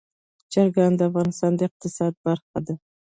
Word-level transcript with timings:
چرګان 0.51 0.91
د 0.95 1.01
افغانستان 1.09 1.51
د 1.55 1.61
اقتصاد 1.69 2.13
برخه 2.25 2.59
ده. 2.65 2.75